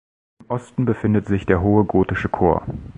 [0.39, 2.65] Im Osten befindet sich der hohe gotische Chor.